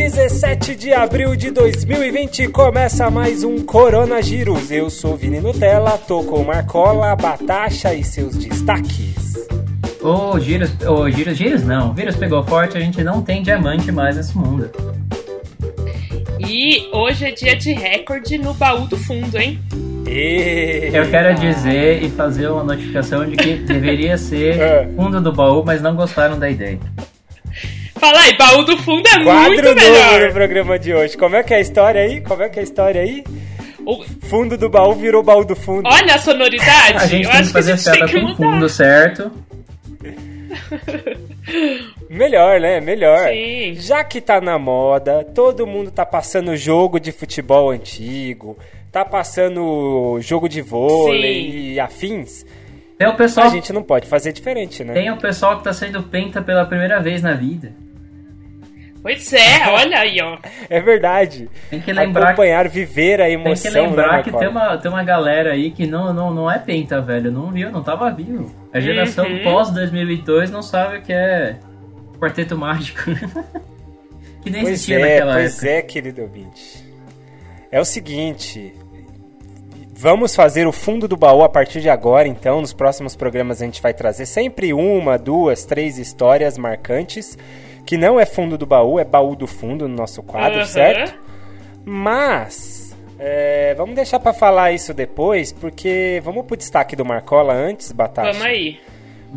[0.00, 4.70] 17 de abril de 2020 começa mais um Corona Giros.
[4.70, 9.46] Eu sou Vini Nutella, tô com Marcola, Batacha e seus destaques.
[10.00, 11.92] Ô, oh, Giros, oh, Giros, Giros não.
[11.92, 14.70] Vírus pegou forte, a gente não tem diamante mais nesse mundo.
[16.38, 19.60] E hoje é dia de recorde no baú do fundo, hein?
[20.06, 20.96] Eita.
[20.96, 24.88] Eu quero dizer e fazer uma notificação de que deveria ser é.
[24.96, 26.80] fundo do baú, mas não gostaram da ideia.
[28.00, 30.22] Fala aí, baú do fundo é Quadro muito melhor.
[30.22, 31.18] no programa de hoje.
[31.18, 32.22] Como é que é a história aí?
[32.22, 33.22] Como é que é a história aí?
[33.84, 35.86] O fundo do baú virou baú do fundo.
[35.86, 36.96] Olha a sonoridade.
[36.96, 39.30] a gente Eu tem que fazer piada com o fundo certo.
[42.08, 42.80] Melhor, né?
[42.80, 43.28] Melhor.
[43.28, 43.74] Sim.
[43.76, 48.58] Já que tá na moda, todo mundo tá passando jogo de futebol antigo,
[48.90, 51.72] tá passando jogo de vôlei Sim.
[51.72, 52.46] e afins.
[52.98, 53.46] Tem o pessoal...
[53.46, 54.94] A gente não pode fazer diferente, né?
[54.94, 57.72] Tem o pessoal que tá sendo penta pela primeira vez na vida.
[59.02, 60.36] Pois é, olha aí, ó.
[60.68, 61.48] É verdade.
[61.70, 62.28] Tem que lembrar.
[62.28, 63.72] Acompanhar, viver a emoção.
[63.72, 66.50] Tem que lembrar né, que tem uma, tem uma galera aí que não, não, não
[66.50, 67.32] é penta, velho.
[67.32, 68.54] Não viu, não tava vivo.
[68.72, 69.42] A geração uhum.
[69.42, 71.56] pós-2002 não sabe o que é
[72.18, 73.00] Quarteto Mágico.
[74.42, 75.60] que nem pois existia é, naquela pois época.
[75.60, 76.84] Pois é, querido ouvinte.
[77.72, 78.74] É o seguinte.
[79.94, 82.60] Vamos fazer o fundo do baú a partir de agora, então.
[82.60, 87.38] Nos próximos programas a gente vai trazer sempre uma, duas, três histórias marcantes
[87.90, 90.64] que não é fundo do baú, é baú do fundo no nosso quadro, uhum.
[90.64, 91.12] certo?
[91.84, 97.90] Mas é, vamos deixar para falar isso depois, porque vamos pro destaque do Marcola antes,
[97.90, 98.28] Batata.
[98.28, 98.78] Vamos aí.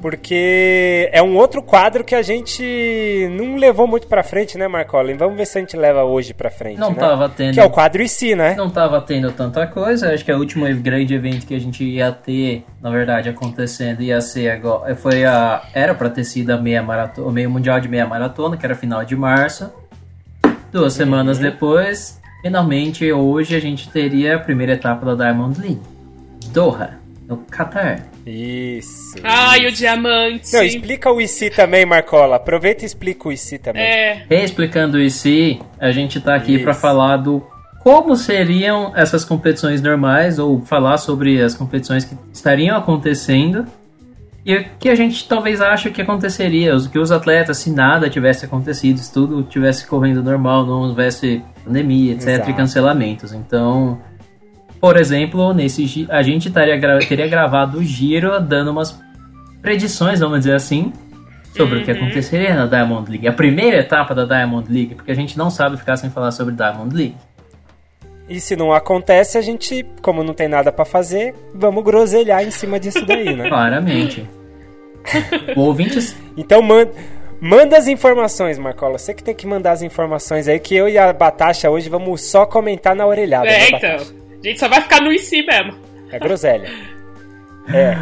[0.02, 5.14] Porque é um outro quadro que a gente não levou muito pra frente, né, Marcola?
[5.16, 6.80] Vamos ver se a gente leva hoje pra frente.
[6.80, 6.96] Não né?
[6.96, 7.54] tava tendo.
[7.54, 8.56] Que é o quadro em si, né?
[8.56, 10.14] Não tava tendo tanta coisa.
[10.14, 14.02] Acho que é o último grande evento que a gente ia ter, na verdade, acontecendo,
[14.02, 14.96] ia ser agora.
[14.96, 15.64] Foi a.
[15.74, 18.76] Era pra ter sido a meia maratona, o meio mundial de meia maratona, que era
[18.76, 19.72] final de março.
[20.72, 20.98] Duas uhum.
[20.98, 25.82] semanas depois, finalmente, hoje a gente teria a primeira etapa da Diamond League.
[26.52, 28.13] Doha, no Qatar.
[28.26, 29.16] Isso.
[29.24, 29.68] Ai, isso.
[29.68, 30.54] o diamante.
[30.54, 32.38] Não, explica o IC também, Marcola.
[32.38, 33.82] Aproveita e explica o IC também.
[33.84, 34.26] É.
[34.30, 37.46] Explicando o IC, a gente tá aqui para falar do
[37.84, 43.68] como seriam essas competições normais ou falar sobre as competições que estariam acontecendo
[44.46, 48.46] e o que a gente talvez ache que aconteceria, que os atletas, se nada tivesse
[48.46, 52.50] acontecido, se tudo tivesse correndo normal, não houvesse pandemia, etc, Exato.
[52.50, 53.34] e cancelamentos.
[53.34, 54.00] Então,
[54.84, 56.78] por exemplo, nesse a gente taria,
[57.08, 59.02] teria gravado o giro dando umas
[59.62, 60.92] predições, vamos dizer assim,
[61.56, 61.82] sobre uhum.
[61.82, 61.98] o que uhum.
[62.00, 63.26] aconteceria na Diamond League.
[63.26, 66.54] A primeira etapa da Diamond League, porque a gente não sabe ficar sem falar sobre
[66.54, 67.16] Diamond League.
[68.28, 72.52] E se não acontece, a gente, como não tem nada para fazer, vamos groselhar em
[72.52, 73.48] cima disso daí, né?
[73.48, 74.30] Claramente.
[75.56, 76.14] Ouvintes.
[76.36, 76.92] Então manda.
[77.40, 78.98] Manda as informações, Marcola.
[78.98, 82.22] Você que tem que mandar as informações aí, que eu e a Batasha hoje vamos
[82.22, 83.48] só comentar na orelhada.
[83.48, 84.23] É, né, então.
[84.44, 85.74] A gente só vai ficar no IC mesmo.
[86.12, 86.70] É groselha.
[87.70, 87.98] é.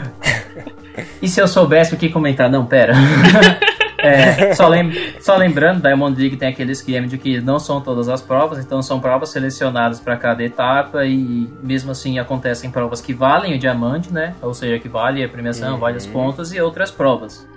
[1.21, 2.49] E se eu soubesse o que comentar?
[2.49, 2.93] Não, pera.
[4.03, 8.09] É, só, lem só lembrando, Diamond League tem aquele esquema de que não são todas
[8.09, 13.13] as provas, então são provas selecionadas para cada etapa e mesmo assim acontecem provas que
[13.13, 14.33] valem o diamante, né?
[14.41, 15.79] Ou seja, que vale a premiação, uhum.
[15.79, 17.47] vale as pontas e outras provas.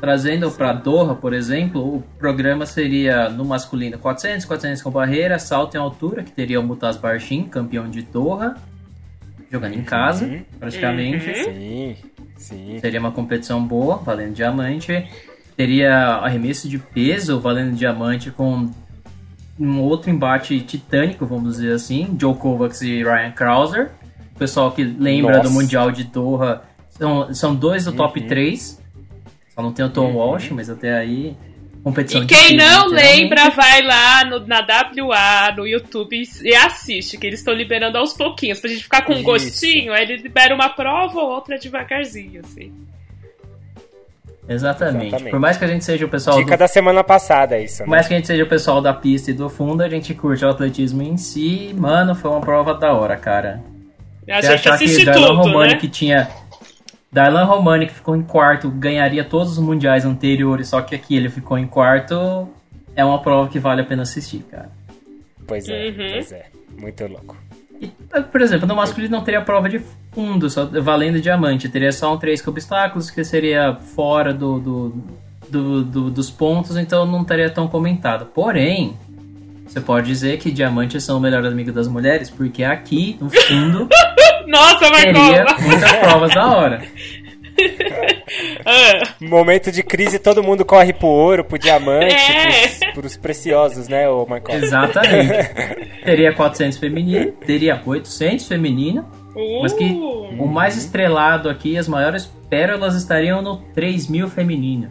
[0.00, 5.74] Trazendo para Doha, por exemplo, o programa seria no masculino 400, 400 com barreira, salto
[5.74, 8.56] em altura, que teria o Mutaz Barshin, campeão de Doha,
[9.52, 10.42] jogando em casa, uhum.
[10.58, 11.28] praticamente.
[11.28, 11.44] Uhum.
[11.44, 11.96] Sim,
[12.38, 12.78] sim.
[12.80, 15.06] Seria uma competição boa, valendo diamante.
[15.54, 18.70] Teria arremesso de peso, valendo diamante, com
[19.58, 23.90] um outro embate titânico, vamos dizer assim, Joe Kovacs e Ryan Krauser.
[24.34, 25.50] O pessoal que lembra Nossa.
[25.50, 28.28] do Mundial de Doha, são, são dois do top uhum.
[28.28, 28.79] 3
[29.60, 30.16] só não tem o Tom uhum.
[30.16, 31.36] Walsh, mas até aí.
[31.82, 37.26] Competição e quem não lembra, vai lá no, na WA, no YouTube e assiste, que
[37.26, 40.68] eles estão liberando aos pouquinhos, pra gente ficar com um gostinho, aí ele libera uma
[40.68, 42.70] prova ou outra devagarzinho, assim.
[44.46, 45.06] Exatamente.
[45.06, 45.30] Exatamente.
[45.30, 46.36] Por mais que a gente seja o pessoal.
[46.36, 46.60] Dica do...
[46.60, 47.80] da semana passada, é isso.
[47.80, 47.86] Né?
[47.86, 50.12] Por mais que a gente seja o pessoal da pista e do fundo, a gente
[50.12, 51.74] curte o atletismo em si.
[51.78, 53.62] Mano, foi uma prova da hora, cara.
[54.28, 55.78] A gente assiste que tudo, Romani né?
[55.78, 56.28] que tinha
[57.12, 61.28] Darlan Romani, que ficou em quarto, ganharia todos os mundiais anteriores, só que aqui ele
[61.28, 62.48] ficou em quarto.
[62.94, 64.70] É uma prova que vale a pena assistir, cara.
[65.46, 66.12] Pois é, uhum.
[66.12, 66.46] pois é.
[66.78, 67.36] Muito louco.
[67.80, 67.88] E,
[68.30, 69.80] por exemplo, no masculino não teria prova de
[70.12, 71.68] fundo, só valendo diamante.
[71.68, 75.04] Teria só um 3 com obstáculos, que seria fora do, do,
[75.48, 78.26] do, do, dos pontos, então não estaria tão comentado.
[78.26, 78.96] Porém,
[79.66, 83.88] você pode dizer que diamantes são o melhor amigo das mulheres, porque aqui, no fundo,
[84.50, 86.82] Nossa, teria muitas provas da hora.
[88.64, 89.14] Ah.
[89.20, 92.14] Momento de crise, todo mundo corre pro ouro, pro diamante.
[92.14, 92.92] É.
[92.92, 94.54] pros preciosos, né, ô Marcos?
[94.54, 95.30] Exatamente.
[96.04, 99.84] teria 400 feminino, teria 800 feminino, Uh, mas que
[100.38, 104.90] o mais estrelado aqui, as maiores pérolas estariam no 3000 feminino.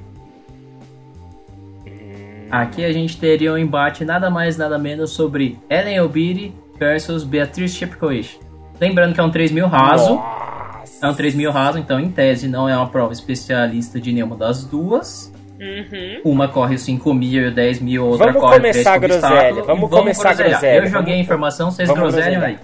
[2.50, 7.76] Aqui a gente teria um embate nada mais nada menos sobre Ellen Obiri versus Beatriz
[7.76, 8.40] Chepkoech.
[8.80, 10.16] Lembrando que é um 3000 raso.
[10.16, 11.06] Nossa.
[11.06, 14.64] É um 3000 raso, então em tese não é uma prova especialista de nenhuma das
[14.66, 15.32] duas.
[15.60, 16.22] uhum.
[16.24, 19.14] Uma corre os 5 mil e o 10 mil, outra Vamos corre começar a três
[19.16, 22.14] com groselha, obstáculo, vamos e começar a groselha, Eu joguei vamos- a informação, vocês vamos
[22.14, 22.58] groselham aí.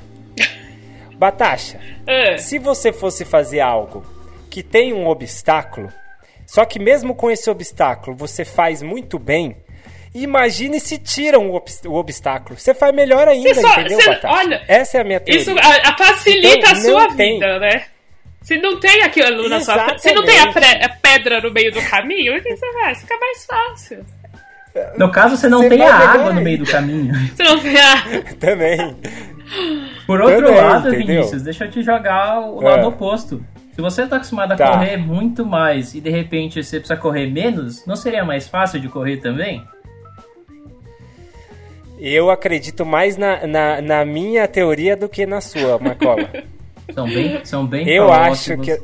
[1.18, 4.04] Batasha, Ah, se você fosse fazer algo
[4.50, 5.90] que tem um obstáculo,
[6.46, 9.56] só que mesmo com esse obstáculo você faz muito bem,
[10.24, 12.58] imagine se tiram o, o obstáculo.
[12.60, 14.28] Você faz melhor ainda, só- entendeu, Batasha?
[14.28, 15.42] olha, Essa é a minha teoria.
[15.42, 17.34] Isso a, a facilita Então, a sua tem.
[17.34, 17.84] vida, né?
[18.42, 20.86] Se não tem aquilo na sua frente, se não tem a, Exatamente.
[20.86, 23.00] a pedra no meio do caminho, o que você faz?
[23.02, 24.06] Fica mais fácil.
[24.98, 27.14] No caso, você não Você tem a água no meio do caminho.
[27.34, 27.96] Você não tem a...
[28.38, 28.78] Também.
[30.06, 31.08] Por outro Também, lado, entendeu?
[31.16, 32.70] Vinícius, deixa eu te jogar o É.
[32.76, 33.44] lado oposto.
[33.74, 34.72] Se você tá acostumado a Tá.
[34.72, 38.88] correr muito mais e de repente você precisa correr menos, não seria mais fácil de
[38.90, 39.64] correr também?
[42.08, 46.30] Eu acredito mais na, na, na minha teoria do que na sua, Marcola.
[46.94, 48.80] São bem, são bem Eu acho que.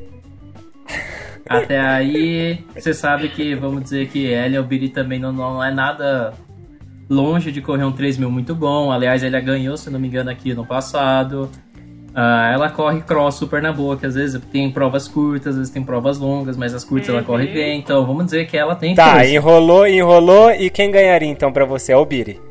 [1.48, 6.34] Até aí, você sabe que, vamos dizer que Ellen Obiri também não, não é nada
[7.08, 8.92] longe de correr um 3 mil muito bom.
[8.92, 11.48] Aliás, ela ganhou, se não me engano, aqui no passado.
[12.16, 15.72] Ah, ela corre cross super na boa, que às vezes tem provas curtas, às vezes
[15.72, 17.78] tem provas longas, mas as curtas ela corre bem.
[17.78, 20.50] Então, vamos dizer que ela tem Tá, enrolou, enrolou.
[20.52, 21.92] E quem ganharia então pra você?
[21.92, 22.51] É o Biri.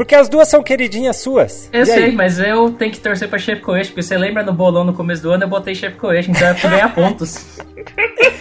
[0.00, 1.68] Porque as duas são queridinhas suas.
[1.70, 2.12] Eu E sei, aí?
[2.12, 5.30] mas eu tenho que torcer pra Chepcoech, porque você lembra no bolão no começo do
[5.30, 7.58] ano, eu botei Chepcoech, então eu preciso ganhar pontos.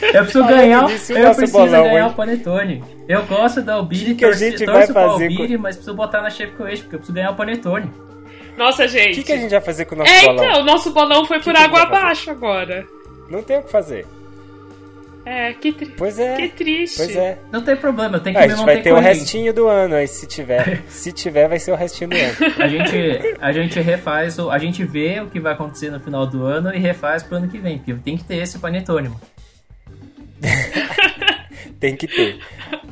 [0.01, 2.09] Eu preciso Falando ganhar, nisso, e o eu preciso bolão, ganhar hein?
[2.09, 2.83] o Panetone.
[3.09, 5.75] Eu gosto da Albiri, Que que a gente torço vai pra fazer Albiri, com- mas
[5.75, 7.91] preciso botar na Chepcoech, porque eu preciso ganhar o Panetone.
[8.57, 9.15] Nossa, O gente.
[9.15, 10.45] que, que a gente vai fazer com o nosso É, bolão?
[10.45, 12.85] então, o nosso bolão foi por que a gente água abaixo agora.
[13.29, 14.07] Não tem o que fazer.
[15.25, 15.85] É, que, tri...
[15.97, 16.35] Pois é.
[16.35, 16.97] que triste.
[16.97, 17.37] Pois é.
[17.51, 19.53] Não tem problema, eu tenho que Ah, a me gente manter vai ter o restinho
[19.53, 20.81] do ano aí, se tiver.
[20.89, 22.35] se tiver, vai ser o restinho do ano.
[22.57, 26.25] A gente, a gente refaz, o, a gente vê o que vai acontecer no final
[26.25, 29.09] do ano e refaz pro ano que vem, porque tem que ter esse Panetone.
[29.09, 29.21] mano.
[31.79, 32.39] Tem que ter.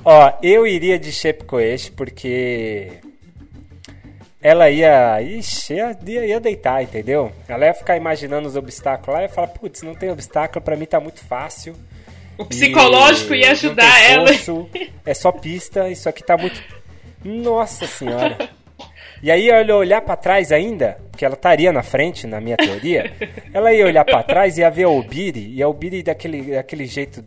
[0.03, 3.01] Ó, eu iria de Shepkoesh porque
[4.41, 7.31] ela ia, ixi, ia, ia, ia deitar, entendeu?
[7.49, 10.77] Ela ia ficar imaginando os obstáculos lá e ia falar, putz, não tem obstáculo, pra
[10.77, 11.75] mim tá muito fácil.
[12.37, 14.29] O psicológico E ia ajudar ela.
[15.05, 16.61] É só pista, isso aqui tá muito.
[17.23, 18.37] Nossa senhora.
[19.23, 22.55] E aí ela ia olhar pra trás ainda, porque ela estaria na frente, na minha
[22.55, 23.11] teoria.
[23.51, 26.85] Ela ia olhar pra trás e ia ver a Obiri, e a Obiri daquele, daquele
[26.85, 27.25] jeito,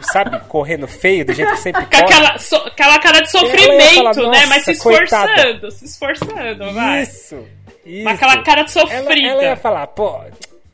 [0.00, 2.02] sabe, correndo feio, do jeito que sempre corre.
[2.04, 4.46] aquela, so- aquela cara de Ela sofrimento, falar, né?
[4.46, 7.02] Mas se "Nossa, coitada." esforçando, se esforçando, vai.
[7.02, 7.46] Isso,
[7.84, 8.02] isso.
[8.04, 9.28] Com aquela cara de ela, sofrida.
[9.28, 10.22] ela ia falar, pô,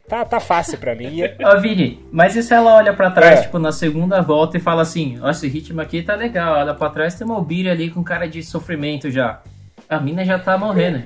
[0.08, 1.20] tá, tá fácil pra mim.
[1.44, 3.42] Ó, Vini, mas e se ela olha pra trás, É.
[3.42, 6.90] tipo, na segunda volta e fala assim, ó, esse ritmo aqui tá legal, olha pra
[6.90, 9.40] trás tem uma Albiri ali com cara de sofrimento já.
[9.88, 11.04] A mina já tá morrendo,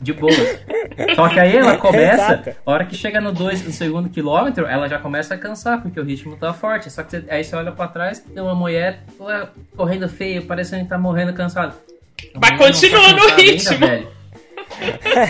[0.00, 0.32] de boa.
[1.14, 2.50] Só que aí ela começa, Exato.
[2.66, 5.98] a hora que chega no, dois, no segundo quilômetro, ela já começa a cansar, porque
[6.00, 6.90] o ritmo tá forte.
[6.90, 9.00] Só que você- aí você olha pra trás, tem uma mulher
[9.76, 11.74] correndo feio, parecendo que tá morrendo cansada.
[12.40, 13.78] Tá continua no cansada ritmo.
[13.78, 14.15] velho.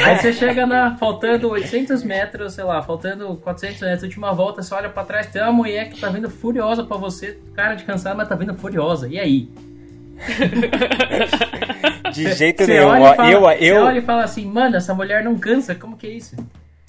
[0.05, 0.97] Aí você chega na.
[0.97, 5.43] faltando 800 metros, sei lá, faltando 400 metros, última volta, você olha pra trás, tem
[5.43, 9.09] uma mulher que tá vindo furiosa pra você, cara de cansada, mas tá vindo furiosa.
[9.09, 9.49] E aí?
[12.13, 12.89] De jeito Você nenhum.
[12.89, 15.97] olha, fala, eu, você eu, olha e fala assim, mano, essa mulher não cansa, como
[15.97, 16.35] que é isso?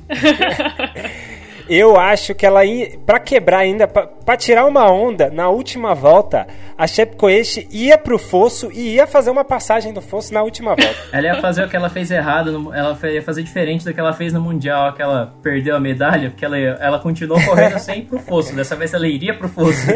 [1.70, 5.94] Eu acho que ela ia, pra quebrar ainda, pra, pra tirar uma onda, na última
[5.94, 6.48] volta,
[6.78, 10.96] a Shepkoesh ia pro fosso e ia fazer uma passagem do fosso na última volta.
[11.12, 14.00] Ela ia fazer o que ela fez errado, no- ela ia fazer diferente do que
[14.00, 18.00] ela fez no Mundial, que ela perdeu a medalha, porque ela, ela continuou correndo sem
[18.00, 18.56] ir pro fosso.
[18.56, 19.88] Dessa vez ela iria pro fosso.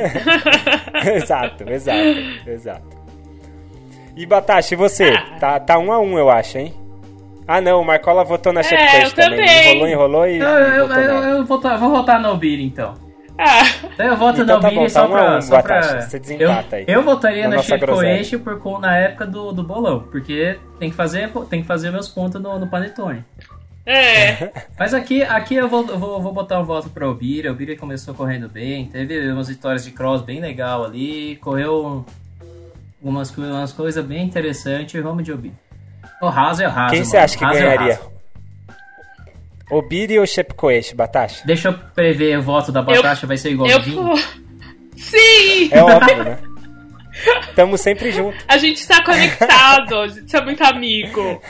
[1.16, 3.02] exato, exato, exato.
[4.16, 5.14] E Batashi, e você?
[5.40, 6.74] Tá, tá um a um, eu acho, hein?
[7.48, 9.40] Ah não, o Marcola votou na Shepkoesh eu também.
[9.40, 9.72] também.
[9.72, 10.38] Enrolou, enrolou e.
[10.40, 11.26] Eu, eu, votou eu, nela.
[11.28, 12.94] eu vou, votar- vou votar no Albiri, então.
[13.38, 15.38] Ah, Então eu voto Então no tá bom, só tá um pra...
[15.38, 16.02] um, só pra...
[16.02, 16.86] Você desempata eu, aí.
[16.88, 20.96] eu votaria Na na Shekoeshi por com na época do, do bolão, porque tem que
[20.96, 23.24] fazer, tem que fazer meus pontos no, no Panetone.
[23.86, 24.52] é.
[24.78, 27.48] Mas aqui, aqui eu, vou, eu vou, vou botar um voto pra Albiri.
[27.48, 32.06] A Albiri começou correndo bem, teve umas vitórias de cross bem legal ali, correu um-
[33.02, 35.02] umas, umas coisas bem interessantes.
[35.02, 35.56] Vamos de Albiri.
[36.22, 36.94] O raso é o raso.
[36.94, 37.96] Quem você acha que Raso é o ganharia?
[37.96, 38.12] raso.
[39.72, 41.46] Obiri ou Shepkoesh, Batashi?
[41.48, 44.18] Deixa eu prever o voto da Batasha, vai ser igual Eu ao.
[44.98, 45.70] Sim!
[45.72, 46.38] É óbvio, né?
[47.50, 48.44] Estamos sempre juntos.
[48.48, 51.42] A gente tá conectado, a gente é muito amigo.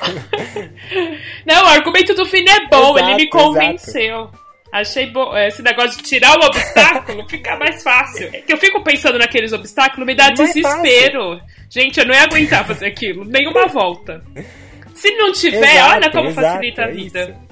[1.45, 4.21] Não, o argumento do Vini é bom, exato, ele me convenceu.
[4.21, 4.41] Exato.
[4.71, 5.35] Achei bom.
[5.37, 8.29] Esse negócio de tirar o obstáculo fica mais fácil.
[8.33, 11.33] É que eu fico pensando naqueles obstáculos, me dá não desespero.
[11.33, 13.25] É gente, eu não ia aguentar fazer aquilo.
[13.25, 14.23] Nenhuma volta.
[15.01, 17.21] Se não tiver, exato, olha como exato, facilita a é vida.
[17.23, 17.51] Isso.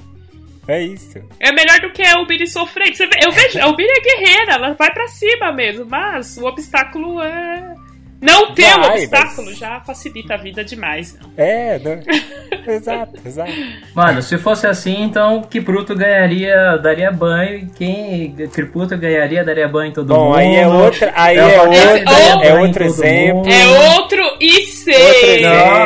[0.67, 1.19] É isso.
[1.39, 2.95] É melhor do que a Ubiri sofrendo.
[3.23, 7.73] Eu vejo, a Ubiri é guerreira, ela vai para cima mesmo, mas o obstáculo é
[8.21, 9.57] não ter um obstáculo mas...
[9.57, 11.17] já facilita a vida demais.
[11.37, 11.99] É, não...
[12.73, 13.51] exato, exato.
[13.95, 19.89] Mano, se fosse assim, então Kipruto ganharia, daria banho, e quem Kipruto ganharia, daria banho
[19.89, 20.37] em todo Bom, mundo.
[20.37, 23.51] aí é outra, aí é, é, outro, é outro exemplo.
[23.51, 24.91] É outro IC.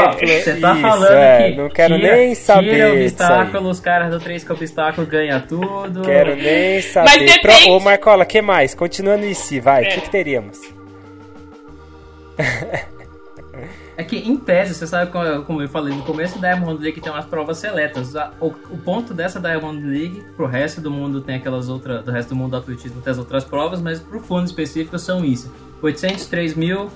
[0.08, 3.70] Outro você tá Isso, falando é, que não quero tira, nem saber tira o obstáculo,
[3.70, 6.02] os caras do 3 com obstáculo ganham tudo.
[6.02, 7.10] Quero nem saber.
[7.10, 7.64] Mas depende...
[7.64, 8.74] Pro, ô Marcola, que mais?
[8.74, 9.90] Continuando em si, vai, o é.
[9.90, 10.83] que, que teríamos?
[13.96, 15.12] É que, em tese, você sabe
[15.46, 18.14] como eu falei no começo, da Diamond League tem umas provas seletas.
[18.42, 22.30] O, o ponto dessa Diamond League, pro resto do mundo tem aquelas outras, do resto
[22.30, 25.54] do mundo do atletismo tem as outras provas, mas pro fundo específico são isso.
[25.82, 26.90] 803 mil,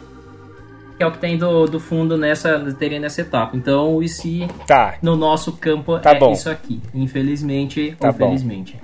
[0.98, 3.56] que é o que tem do, do fundo nessa, teria nessa etapa.
[3.56, 4.98] Então, o IC tá.
[5.02, 6.32] no nosso campo tá é bom.
[6.32, 6.82] isso aqui.
[6.96, 8.80] Infelizmente tá ou felizmente.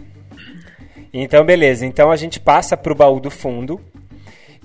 [1.12, 1.86] Então, beleza.
[1.86, 3.82] Então a gente passa pro baú do fundo.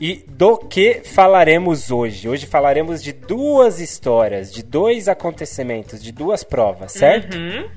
[0.01, 2.29] E do que falaremos hoje?
[2.29, 7.37] Hoje falaremos de duas histórias, de dois acontecimentos, de duas provas, certo?
[7.37, 7.69] Uhum.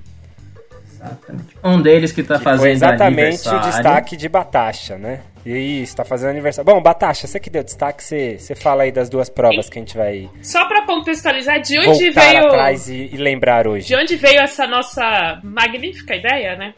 [0.94, 1.58] Exatamente.
[1.64, 5.22] Um deles que está fazendo foi exatamente o destaque de Batasha, né?
[5.44, 6.72] Isso, está fazendo aniversário.
[6.72, 9.82] Bom, Batasha, você que deu destaque, você, você fala aí das duas provas que a
[9.82, 10.30] gente vai.
[10.44, 12.46] Só para contextualizar, de onde veio.
[12.46, 13.88] atrás e, e lembrar hoje.
[13.88, 16.76] De onde veio essa nossa magnífica ideia, né?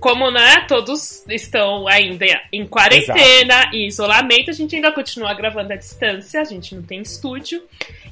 [0.00, 3.76] Como né, todos estão ainda em quarentena, Exato.
[3.76, 7.62] em isolamento, a gente ainda continua gravando à distância, a gente não tem estúdio.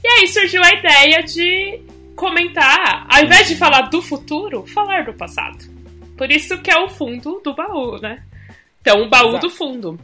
[0.03, 1.81] E aí surgiu a ideia de
[2.17, 5.65] comentar, ao invés de falar do futuro, falar do passado.
[6.17, 8.23] Por isso que é o fundo do baú, né?
[8.81, 9.49] Então, o baú Exato.
[9.49, 10.01] do fundo.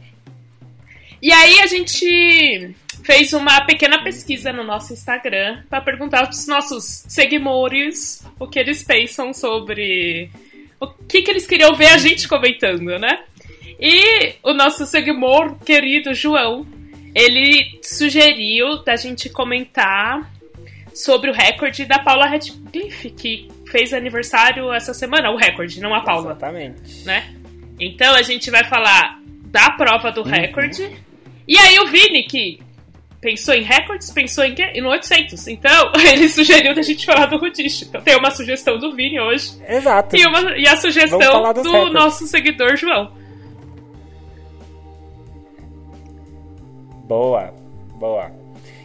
[1.21, 7.03] E aí a gente fez uma pequena pesquisa no nosso Instagram para perguntar aos nossos
[7.07, 10.29] seguidores o que eles pensam sobre
[10.83, 13.23] o que, que eles queriam ver a gente comentando, né?
[13.79, 16.65] E o nosso seguidor querido João,
[17.13, 20.31] ele sugeriu da gente comentar
[20.93, 26.01] sobre o recorde da Paula Radcliffe, que fez aniversário essa semana, o recorde, não a
[26.01, 26.31] Paula.
[26.31, 27.03] Exatamente.
[27.03, 27.33] Né?
[27.79, 30.29] Então a gente vai falar da prova do uhum.
[30.29, 30.89] recorde.
[31.47, 32.59] E aí o Vini, que
[33.23, 34.71] pensou em recordes, pensou em quê?
[34.75, 35.47] E no 800.
[35.47, 37.83] Então, ele sugeriu da gente falar do Rudish.
[37.83, 39.53] Então, tem uma sugestão do Vini hoje.
[39.67, 40.15] Exato.
[40.17, 41.17] E, uma, e a sugestão
[41.53, 41.93] do records.
[41.93, 43.11] nosso seguidor João.
[47.05, 47.53] Boa,
[47.95, 48.31] boa.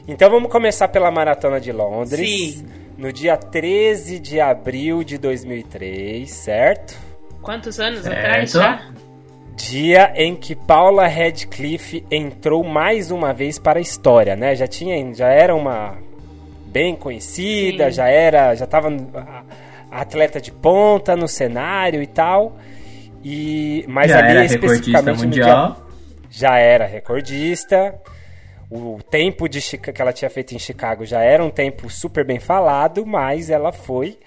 [0.07, 2.55] Então, vamos começar pela Maratona de Londres.
[2.55, 2.67] Sim.
[2.97, 6.97] No dia 13 de abril de 2003, certo?
[7.43, 8.19] Quantos anos certo.
[8.19, 8.91] atrás já?
[9.59, 14.55] Dia em que Paula Radcliffe entrou mais uma vez para a história, né?
[14.55, 15.99] Já tinha, já era uma
[16.67, 17.97] bem conhecida, Sim.
[17.97, 18.89] já era, já estava
[19.91, 22.57] atleta de ponta no cenário e tal.
[23.25, 25.73] E mas já ali especificamente mundial.
[25.73, 25.83] Dia,
[26.31, 28.01] já era recordista.
[28.71, 32.25] O tempo de Chica, que ela tinha feito em Chicago já era um tempo super
[32.25, 34.19] bem falado, mas ela foi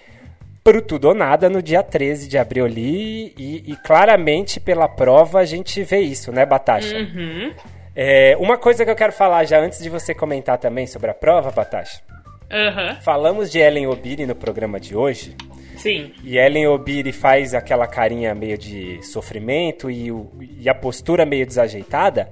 [0.63, 5.39] pro tudo ou nada no dia 13 de abril ali e, e claramente pela prova
[5.39, 6.95] a gente vê isso, né, Batasha?
[6.95, 7.53] Uhum.
[7.95, 11.13] É, uma coisa que eu quero falar já antes de você comentar também sobre a
[11.13, 12.01] prova, Batasha.
[12.51, 13.01] Uhum.
[13.01, 15.35] Falamos de Ellen Obiri no programa de hoje.
[15.77, 16.11] Sim.
[16.23, 21.45] E Ellen Obiri faz aquela carinha meio de sofrimento e, o, e a postura meio
[21.45, 22.29] desajeitada.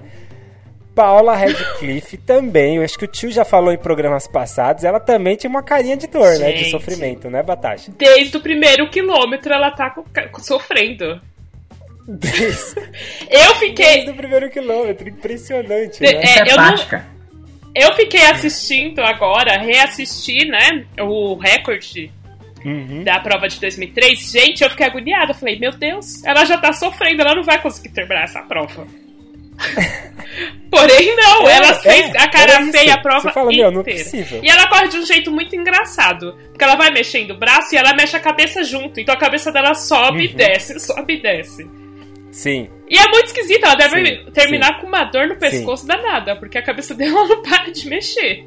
[1.00, 5.38] Paula Radcliffe também, eu acho que o tio já falou em programas passados, ela também
[5.38, 6.52] tinha uma carinha de dor, Gente, né?
[6.52, 7.90] De sofrimento, né, Batasha?
[7.98, 9.96] Desde o primeiro quilômetro ela tá
[10.42, 11.22] sofrendo.
[12.06, 12.82] Desde,
[13.32, 13.86] eu fiquei.
[13.86, 16.04] Desde o primeiro quilômetro, impressionante.
[16.04, 16.10] né?
[16.10, 17.02] É, é eu, não...
[17.74, 20.84] eu fiquei assistindo agora, reassisti, né?
[21.00, 22.12] O recorde
[22.66, 23.06] Uhum.
[23.06, 25.34] da prova de 2003, gente, eu fiquei agoniada.
[25.34, 28.86] Falei, meu Deus, ela já tá sofrendo, ela não vai conseguir terminar essa prova.
[30.70, 33.72] Porém, não, é, ela fez é, a cara feia a prova fala, inteira.
[33.72, 34.40] Meu, não é possível.
[34.44, 36.38] E ela corre de um jeito muito engraçado.
[36.50, 39.00] Porque ela vai mexendo o braço e ela mexe a cabeça junto.
[39.00, 40.24] Então a cabeça dela sobe uhum.
[40.26, 41.70] e desce, sobe e desce.
[42.32, 42.70] Sim.
[42.88, 44.82] E é muito esquisito, ela deve sim, terminar sim.
[44.82, 45.88] com uma dor no pescoço sim.
[45.88, 48.46] danada, porque a cabeça dela não para de mexer.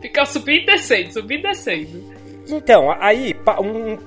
[0.00, 2.04] Fica subindo e descendo, subindo e descendo.
[2.48, 3.98] Então, aí, um,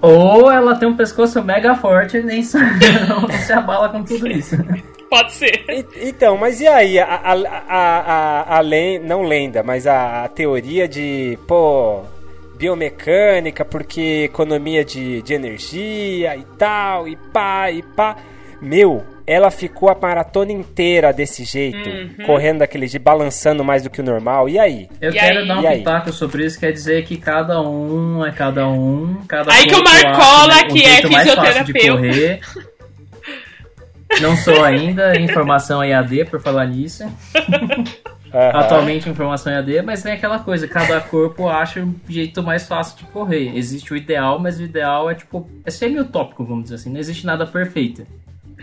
[0.00, 4.56] ou ela tem um pescoço mega forte e nem se abala com tudo isso.
[5.10, 5.64] Pode ser.
[5.68, 6.98] E, então, mas e aí?
[6.98, 8.62] A, a, a, a, a
[9.02, 12.02] não lenda, mas a, a teoria de, pô,
[12.56, 18.16] biomecânica, porque economia de, de energia e tal, e pá, e pá.
[18.60, 22.24] Meu, ela ficou a maratona inteira desse jeito, uhum.
[22.24, 24.48] correndo daquele jeito, balançando mais do que o normal.
[24.48, 24.88] E aí?
[24.98, 25.48] Eu e quero aí?
[25.48, 29.66] dar um pitaco sobre isso, quer dizer que cada um é cada um, cada Aí
[29.66, 32.66] que o Marcola, que é fisioterapeuta.
[34.20, 37.04] Não sou ainda, informação EAD por falar nisso.
[37.04, 37.84] Uhum.
[38.32, 43.04] Atualmente informação EAD, mas tem aquela coisa, cada corpo acha um jeito mais fácil de
[43.04, 43.56] correr.
[43.56, 47.24] Existe o ideal, mas o ideal é tipo, é semi-utópico, vamos dizer assim, não existe
[47.24, 48.06] nada perfeito.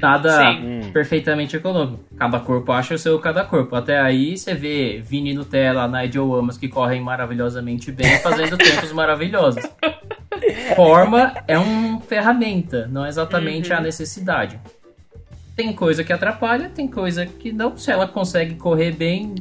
[0.02, 0.92] Nada Sim.
[0.92, 2.04] perfeitamente econômico.
[2.18, 3.76] Cada corpo acha o seu cada corpo.
[3.76, 9.64] Até aí você vê Vini Nutella, Nigel Amos que correm maravilhosamente bem, fazendo tempos maravilhosos.
[10.76, 13.78] Forma é uma ferramenta, não é exatamente uhum.
[13.78, 14.60] a necessidade.
[15.56, 17.78] Tem coisa que atrapalha, tem coisa que não.
[17.78, 19.36] Se ela consegue correr bem,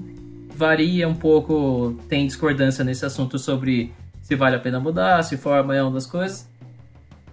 [0.55, 1.99] varia um pouco.
[2.09, 6.07] Tem discordância nesse assunto sobre se vale a pena mudar, se forma é uma das
[6.07, 6.49] coisas.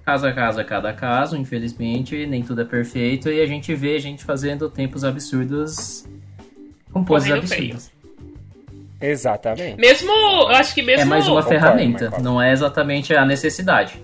[0.06, 4.00] Caso a caso, a cada caso, infelizmente, nem tudo é perfeito e a gente vê
[4.00, 6.06] gente fazendo tempos absurdos
[6.92, 7.92] com poses absurdas.
[9.00, 9.80] Exatamente.
[9.80, 11.04] Mesmo, eu acho que mesmo.
[11.04, 14.02] É mais uma ferramenta, não é exatamente a necessidade.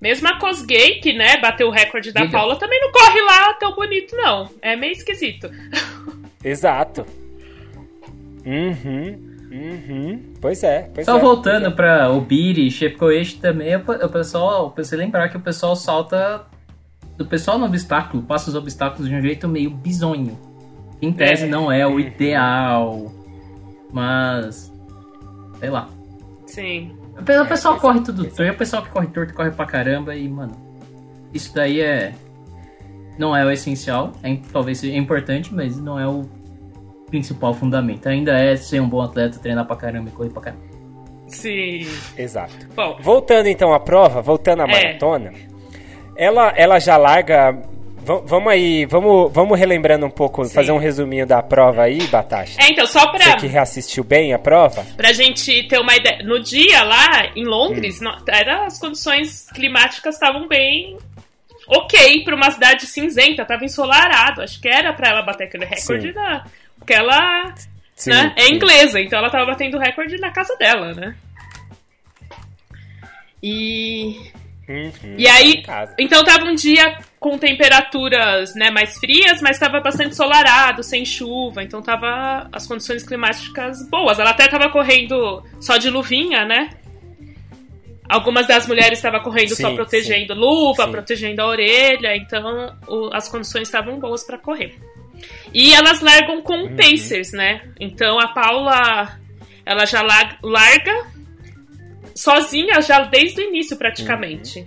[0.00, 2.32] Mesmo a Cosgate, né, bateu o recorde da Diga.
[2.32, 4.48] Paula, também não corre lá tão bonito, não.
[4.62, 5.50] É meio esquisito.
[6.42, 7.04] Exato.
[8.46, 9.30] Uhum.
[9.50, 10.22] Uhum.
[10.40, 10.90] Pois é.
[10.94, 11.70] Pois Só é, voltando é.
[11.70, 16.46] pra Obiri, Shepkoishi também, o pessoal, você lembrar que o pessoal salta.
[17.18, 20.38] O pessoal no obstáculo passa os obstáculos de um jeito meio bizonho.
[21.02, 21.48] Em tese é.
[21.48, 22.00] não é o uhum.
[22.00, 23.12] ideal.
[23.92, 24.72] Mas.
[25.58, 25.88] Sei lá.
[26.46, 26.99] Sim.
[27.20, 30.28] O pessoal é, corre tudo torto, o pessoal que corre torto corre pra caramba e,
[30.28, 30.52] mano,
[31.32, 32.12] isso daí é.
[33.18, 36.22] Não é o essencial, é, talvez seja importante, mas não é o
[37.08, 38.08] principal fundamento.
[38.08, 40.62] Ainda é ser um bom atleta, treinar pra caramba e correr pra caramba.
[41.26, 41.86] Sim.
[42.16, 42.68] Exato.
[42.74, 44.66] Bom, voltando então à prova, voltando à é.
[44.66, 45.32] maratona,
[46.16, 47.60] ela, ela já larga
[48.04, 50.54] vamos aí, vamos, vamos relembrando um pouco, Sim.
[50.54, 52.60] fazer um resuminho da prova aí, Batasha.
[52.60, 53.24] É, então, só pra.
[53.24, 54.84] Você que reassistiu bem a prova?
[54.96, 56.22] Pra gente ter uma ideia.
[56.24, 58.10] No dia lá, em Londres, hum.
[58.28, 60.98] era, as condições climáticas estavam bem
[61.66, 64.42] ok pra uma cidade cinzenta, tava ensolarado.
[64.42, 66.44] Acho que era pra ela bater aquele recorde da.
[66.78, 67.54] Porque ela
[67.94, 71.14] sim, né, é inglesa, então ela tava batendo recorde na casa dela, né?
[73.42, 74.30] E.
[74.70, 75.64] Uhum, e aí,
[75.98, 81.64] então tava um dia com temperaturas né, mais frias, mas estava bastante ensolarado, sem chuva,
[81.64, 84.20] então tava as condições climáticas boas.
[84.20, 86.70] Ela até estava correndo só de luvinha, né?
[88.08, 90.90] Algumas das mulheres estavam correndo sim, só protegendo sim, luva, sim.
[90.92, 94.78] protegendo a orelha, então o, as condições estavam boas para correr.
[95.52, 96.76] E elas largam com uhum.
[96.76, 97.60] pacers, né?
[97.80, 99.18] Então a Paula
[99.66, 100.00] ela já
[100.42, 101.06] larga
[102.20, 104.60] sozinha já desde o início praticamente.
[104.60, 104.66] Uhum.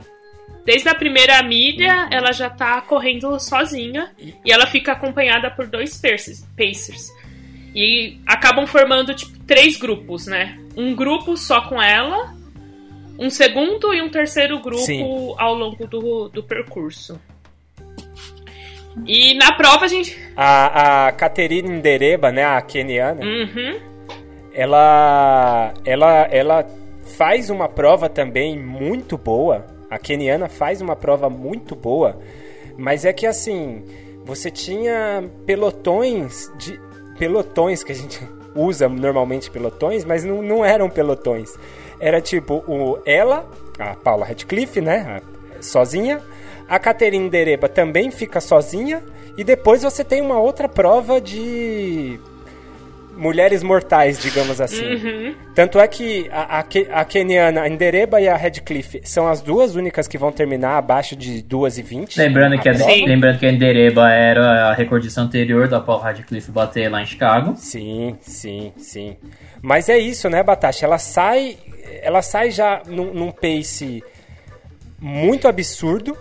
[0.66, 2.10] Desde a primeira milha, uhum.
[2.12, 6.02] ela já tá correndo sozinha e ela fica acompanhada por dois
[6.58, 7.12] pacers.
[7.76, 10.58] E acabam formando tipo três grupos, né?
[10.76, 12.34] Um grupo só com ela,
[13.20, 15.36] um segundo e um terceiro grupo Sim.
[15.38, 17.20] ao longo do, do percurso.
[19.06, 20.18] E na prova a gente.
[20.36, 22.46] A, a Caterine Ndereba, né?
[22.46, 23.22] A keniana.
[23.22, 23.80] Uhum.
[24.54, 29.66] Ela, ela, ela faz uma prova também muito boa.
[29.90, 32.18] A keniana faz uma prova muito boa,
[32.78, 33.84] mas é que assim,
[34.26, 36.80] você tinha pelotões de
[37.20, 38.20] pelotões que a gente
[38.56, 41.54] usa normalmente pelotões, mas não, não eram pelotões.
[42.00, 45.22] Era tipo o ela, a Paula Radcliffe, né,
[45.62, 46.22] sozinha,
[46.68, 49.04] a Caterine Dereba também fica sozinha
[49.38, 52.20] e depois você tem uma outra prova de
[53.16, 54.96] mulheres mortais, digamos assim.
[54.96, 55.36] Uhum.
[55.54, 60.08] Tanto é que a, a, a Keniana, Ndereba e a Redcliffe são as duas únicas
[60.08, 62.18] que vão terminar abaixo de 2 e 20.
[62.18, 66.90] Lembrando que, a, lembrando que a Ndereba era a recordição anterior da Paul Radcliffe bater
[66.90, 67.54] lá em Chicago.
[67.56, 69.18] Sim, sim, sim.
[69.62, 70.86] Mas é isso, né, Batasha?
[70.86, 71.58] Ela sai,
[72.02, 74.04] ela sai já num, num pace
[75.00, 76.18] muito absurdo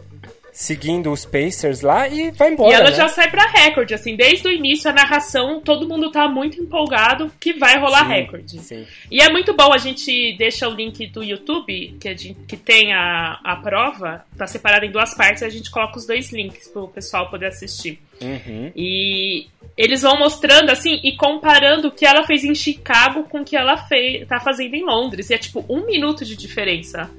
[0.53, 2.71] seguindo os Pacers lá e vai embora.
[2.71, 2.97] E ela né?
[2.97, 7.33] já sai pra recorde, assim, desde o início a narração, todo mundo tá muito empolgado
[7.41, 8.61] que vai rolar recorde.
[8.61, 8.87] Sim.
[9.11, 12.93] E é muito bom, a gente deixa o link do YouTube, que, gente, que tem
[12.93, 16.87] a, a prova, tá separado em duas partes, a gente coloca os dois links pro
[16.89, 17.99] pessoal poder assistir.
[18.21, 18.71] Uhum.
[18.77, 23.45] E eles vão mostrando assim e comparando o que ela fez em Chicago com o
[23.45, 25.31] que ela fez, tá fazendo em Londres.
[25.31, 27.11] E é tipo um minuto de diferença.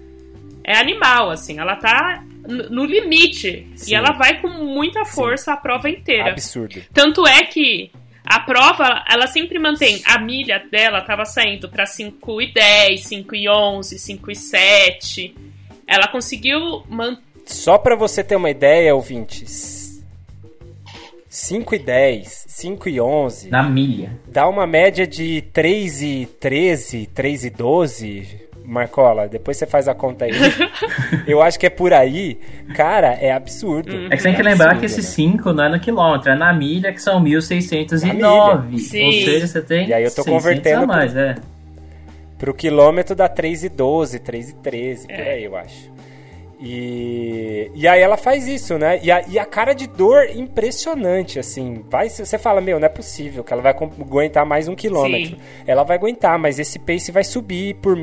[0.63, 1.59] É animal, assim.
[1.59, 3.67] Ela tá no limite.
[3.75, 3.91] Sim.
[3.91, 5.51] E ela vai com muita força Sim.
[5.51, 6.31] a prova inteira.
[6.31, 6.81] Absurdo.
[6.93, 7.91] Tanto é que
[8.25, 10.01] a prova, ela sempre mantém.
[10.05, 15.35] A milha dela tava saindo para 5 e 10, 5 e 11, 5 e 7.
[15.85, 17.21] Ela conseguiu manter.
[17.45, 20.01] Só para você ter uma ideia, ouvintes.
[21.27, 23.49] 5 e 10, 5 e 11.
[23.49, 24.19] Na milha.
[24.27, 28.41] Dá uma média de 3 e 13, 3 e 12.
[28.65, 30.31] Marcola, depois você faz a conta aí.
[31.27, 32.39] eu acho que é por aí.
[32.75, 34.07] Cara, é absurdo.
[34.09, 35.55] É que você tem que é lembrar que esse 5 né?
[35.55, 38.73] não é no quilômetro, é na milha, que são 1.609.
[38.73, 39.89] Ou seja, você tem.
[39.89, 40.83] E aí eu tô convertendo.
[40.83, 41.35] A mais, pro, é.
[42.37, 45.15] pro quilômetro dá 3,12, 3,13, é.
[45.15, 45.92] por aí, eu acho.
[46.65, 48.97] E, e aí ela faz isso, né?
[49.03, 51.83] E a, e a cara de dor impressionante, assim.
[51.89, 55.35] Vai, você fala, meu, não é possível que ela vai aguentar mais um quilômetro.
[55.35, 55.41] Sim.
[55.67, 57.97] Ela vai aguentar, mas esse pace vai subir por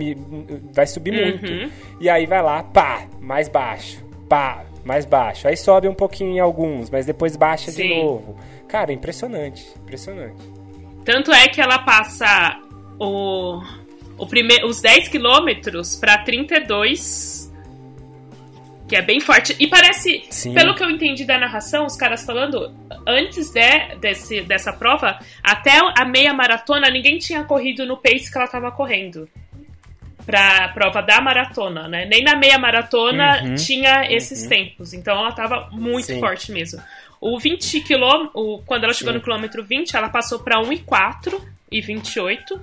[0.74, 1.30] vai subir uhum.
[1.30, 1.72] muito.
[2.02, 5.48] E aí vai lá, pá, mais baixo, pá, mais baixo.
[5.48, 7.82] Aí sobe um pouquinho em alguns, mas depois baixa Sim.
[7.82, 8.36] de novo.
[8.68, 10.36] Cara, impressionante, impressionante.
[11.02, 12.60] Tanto é que ela passa
[12.98, 13.62] o,
[14.18, 17.49] o prime, os 10 quilômetros para 32
[18.90, 19.54] que é bem forte.
[19.60, 20.52] E parece, Sim.
[20.52, 22.74] pelo que eu entendi da narração, os caras falando,
[23.06, 28.36] antes de, desse, dessa prova, até a meia maratona, ninguém tinha corrido no pace que
[28.36, 29.28] ela estava correndo.
[30.26, 32.04] Pra prova da maratona, né?
[32.04, 34.48] Nem na meia maratona uhum, tinha esses uhum.
[34.48, 34.92] tempos.
[34.92, 36.18] Então ela estava muito Sim.
[36.18, 36.82] forte mesmo.
[37.20, 39.18] O 20 quilômetros, quando ela chegou Sim.
[39.18, 42.60] no quilômetro 20, ela passou para 1,4 e 28.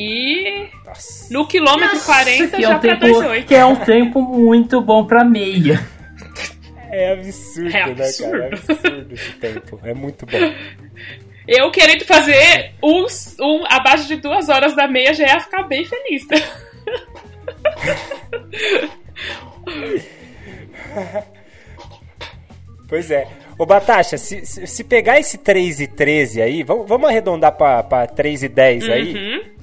[0.00, 1.30] E Nossa.
[1.30, 3.44] no quilômetro Nossa, 40 que já é um tempo, 2,8.
[3.44, 5.86] Que é um tempo muito bom pra meia.
[6.90, 8.32] É absurdo, é absurdo.
[8.32, 8.54] né, cara?
[8.54, 9.78] É absurdo esse tempo.
[9.84, 10.38] É muito bom.
[11.46, 15.84] Eu querendo fazer uns, um abaixo de duas horas da meia já ia ficar bem
[15.84, 16.26] feliz.
[22.88, 23.28] pois é.
[23.58, 28.06] Ô, Batasha, se, se, pegar esse 3 e 13 aí, vamos, vamos arredondar pra, pra
[28.06, 28.92] 3 e 10 uhum.
[28.92, 29.59] aí.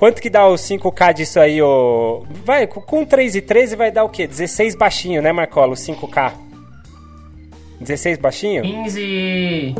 [0.00, 2.24] Quanto que dá o 5K disso aí, ô?
[2.42, 4.26] Vai, com 3 e 13 vai dar o quê?
[4.26, 5.74] 16 baixinho, né, Marcola?
[5.74, 6.32] O 5K.
[7.78, 8.62] 16 baixinho?
[8.62, 9.74] 15...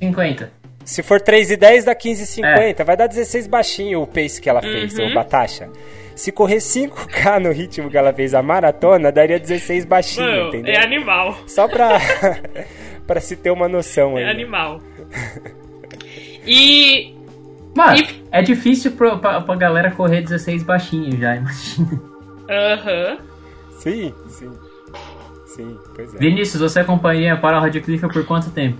[0.00, 0.52] 50.
[0.84, 2.82] Se for 3 e 10, dá 15 e 50.
[2.82, 2.84] É.
[2.84, 5.12] Vai dar 16 baixinho o pace que ela fez, uhum.
[5.12, 5.70] ô Batasha.
[6.16, 10.74] Se correr 5K no ritmo que ela fez a maratona, daria 16 baixinho, Mano, entendeu?
[10.74, 11.38] É animal.
[11.46, 12.00] Só pra,
[13.06, 14.24] pra se ter uma noção aí.
[14.24, 14.80] É animal.
[16.48, 17.15] E
[17.76, 18.24] Mano, e...
[18.32, 22.02] é difícil pra, pra, pra, galera correr 16 baixinho já, imagina.
[22.48, 23.10] Aham.
[23.10, 23.18] Uhum.
[23.78, 24.52] Sim, sim.
[25.44, 26.18] Sim, pois é.
[26.18, 28.78] Vinícius, você acompanha para o Radcliffe por quanto tempo?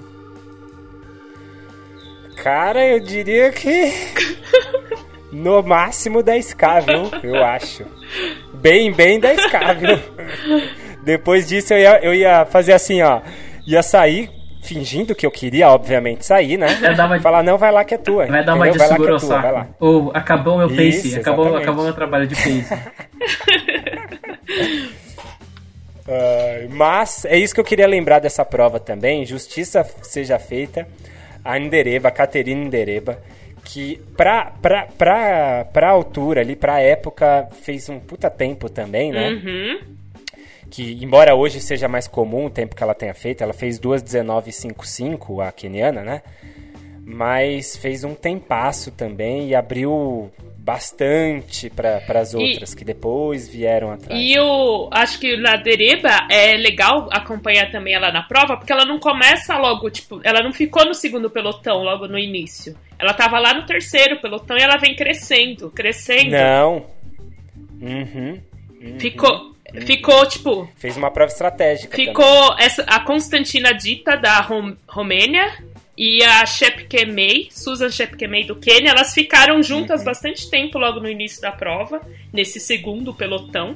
[2.37, 3.93] Cara, eu diria que.
[5.33, 7.33] no máximo 10k, viu?
[7.35, 7.85] Eu acho.
[8.55, 9.99] Bem, bem 10k, viu?
[11.03, 13.21] Depois disso eu ia, eu ia fazer assim, ó.
[13.67, 14.31] Ia sair
[14.66, 16.66] fingindo que eu queria, obviamente, sair, né?
[16.83, 17.20] É, uma...
[17.20, 18.26] Falar, não, vai lá que é tua.
[18.26, 19.74] Vai dar uma de seguro ao saco.
[19.79, 22.74] Ou acabou meu pace, Isso, acabou, acabou meu trabalho de pace.
[26.07, 29.24] uh, mas é isso que eu queria lembrar dessa prova também.
[29.24, 30.87] Justiça seja feita.
[31.44, 33.18] A Ndereba, a Caterina Ndereba,
[33.64, 39.29] que pra, pra, pra, pra altura ali, pra época, fez um puta tempo também, né?
[39.29, 39.96] Uhum
[40.70, 45.40] que embora hoje seja mais comum o tempo que ela tenha feito, ela fez 2:19:55
[45.40, 46.22] a keniana, né?
[47.05, 50.31] Mas fez um tempasso também e abriu
[50.66, 54.20] bastante para as outras e, que depois vieram atrás.
[54.20, 58.85] E eu acho que na Dereba é legal acompanhar também ela na prova, porque ela
[58.85, 62.76] não começa logo, tipo, ela não ficou no segundo pelotão logo no início.
[62.98, 66.31] Ela tava lá no terceiro pelotão e ela vem crescendo, crescendo.
[66.31, 66.87] Não.
[67.81, 68.40] Uhum.
[68.81, 68.98] uhum.
[68.98, 70.69] Ficou Ficou, tipo.
[70.77, 71.97] Fez uma prova estratégica.
[71.97, 75.53] Ficou essa, a Constantina Dita, da Rom, Romênia,
[75.97, 80.07] e a Shepkemei, Susan Shepkemei do Quênia, elas ficaram juntas uhum.
[80.07, 82.01] bastante tempo logo no início da prova,
[82.33, 83.75] nesse segundo pelotão.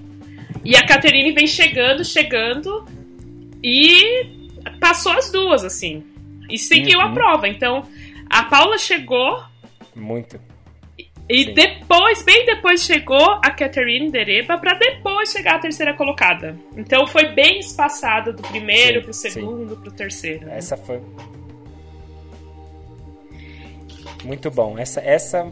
[0.63, 2.87] E a Caterine vem chegando, chegando,
[3.63, 4.27] e
[4.79, 6.05] passou as duas, assim.
[6.51, 7.07] E seguiu uhum.
[7.07, 7.49] a prova.
[7.49, 7.87] Então,
[8.29, 9.43] a Paula chegou.
[9.97, 10.39] Muito.
[11.31, 11.55] E Sim.
[11.55, 16.59] depois, bem depois, chegou a Catherine Dereba para depois chegar a terceira colocada.
[16.77, 19.81] Então foi bem espaçado do primeiro sim, pro segundo sim.
[19.81, 20.47] pro terceiro.
[20.47, 20.59] Né?
[20.59, 21.01] Essa foi.
[24.25, 24.77] Muito bom.
[24.77, 25.49] Essa, essa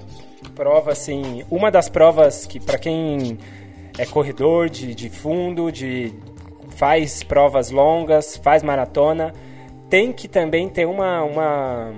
[0.56, 3.38] prova, assim, uma das provas que, para quem
[3.96, 6.12] é corredor de, de fundo, de
[6.70, 9.32] faz provas longas, faz maratona,
[9.88, 11.94] tem que também ter uma, uma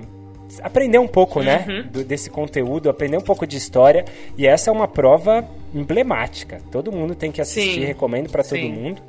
[0.61, 1.83] aprender um pouco, né, Uhum.
[1.91, 4.05] do- desse conteúdo, aprender um pouco de história.
[4.37, 6.59] E essa é uma prova emblemática.
[6.71, 7.85] Todo mundo tem que assistir, Sim.
[7.85, 9.01] recomendo para todo mundo.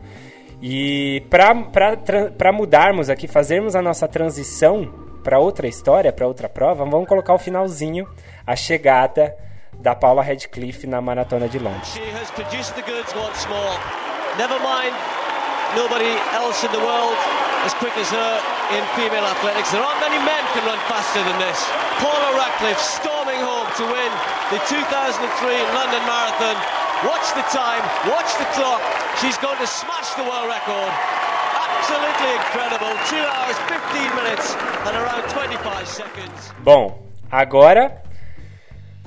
[0.60, 4.92] E para mudarmos aqui, fazermos a nossa transição
[5.24, 8.06] para outra história, para outra prova, vamos colocar o finalzinho,
[8.46, 9.34] a chegada
[9.80, 11.88] da Paula Radcliffe na Maratona de Londres.
[11.94, 13.78] She has produced the goods once more.
[14.38, 14.94] Never mind,
[15.74, 17.16] nobody else in the world
[17.64, 18.32] as quick as her
[18.74, 19.70] in female athletics.
[19.70, 21.58] There aren't many men can run faster than this.
[22.02, 24.10] Paula Radcliffe storming home to win
[24.50, 24.76] the 2003
[25.76, 26.58] London Marathon.
[27.06, 28.82] Watch the time, watch the clock.
[29.18, 30.92] She's going to smash the world record.
[31.54, 32.92] Absolutely incredible.
[33.10, 34.54] 2 hours, 15 minutes
[34.86, 36.52] and around 25 seconds.
[36.62, 36.94] Bom,
[37.30, 38.02] agora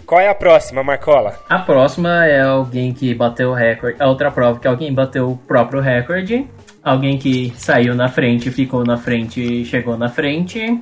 [0.06, 1.40] qual é a próxima, Marcola?
[1.50, 4.02] A próxima é alguém que bateu o recorde.
[4.02, 6.48] A outra prova que alguém bateu o próprio recorde.
[6.84, 10.80] Alguém que saiu na frente, ficou na frente e chegou na frente.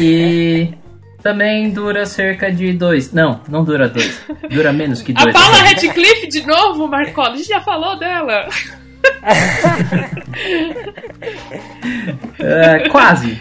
[0.00, 0.72] E
[1.22, 3.12] também dura cerca de dois.
[3.12, 4.24] Não, não dura dois.
[4.50, 5.34] Dura menos que A dois.
[5.34, 7.34] Paula Radcliffe de novo, Marcola.
[7.34, 8.48] A gente já falou dela.
[12.38, 13.40] É, quase.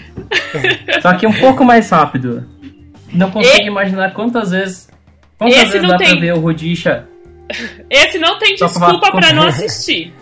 [1.01, 2.45] Só que um pouco mais rápido.
[3.13, 4.89] Não consigo E- imaginar quantas vezes.
[5.37, 6.09] Quantas Esse vezes não dá tem.
[6.11, 7.05] pra ver o Rudisha?
[7.89, 10.13] Esse não tem Só desculpa pra não assistir.